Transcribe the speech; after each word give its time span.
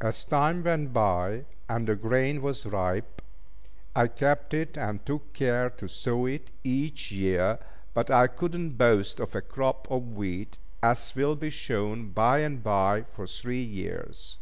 As 0.00 0.22
time 0.22 0.62
went 0.62 0.92
by, 0.92 1.44
and 1.68 1.88
the 1.88 1.96
grain 1.96 2.40
was 2.40 2.64
ripe, 2.66 3.20
I 3.96 4.06
kept 4.06 4.54
it, 4.54 4.78
and 4.78 5.04
took 5.04 5.32
care 5.32 5.70
to 5.70 5.88
sow 5.88 6.26
it 6.26 6.52
each 6.62 7.10
year; 7.10 7.58
but 7.92 8.08
I 8.08 8.28
could 8.28 8.54
not 8.54 8.78
boast 8.78 9.18
of 9.18 9.34
a 9.34 9.40
crop 9.42 9.90
of 9.90 10.14
wheat, 10.14 10.56
as 10.84 11.12
will 11.16 11.34
be 11.34 11.50
shown 11.50 12.10
bye 12.10 12.42
and 12.46 12.62
bye, 12.62 13.02
for 13.02 13.26
three 13.26 13.60
years. 13.64 14.38